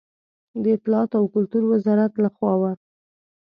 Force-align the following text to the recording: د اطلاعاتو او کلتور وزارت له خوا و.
د 0.63 0.65
اطلاعاتو 0.77 1.15
او 1.21 1.25
کلتور 1.35 1.63
وزارت 1.73 2.13
له 2.23 2.29
خوا 2.35 2.53
و. 2.59 2.63